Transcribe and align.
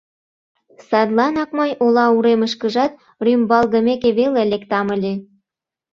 Садланак 0.89 1.49
мый 1.59 1.71
ола 1.85 2.05
урмышкыжат 2.17 2.93
рӱмбалгымеке 3.25 4.09
веле 4.19 4.41
лектам 4.51 4.87
ыле. 4.95 5.13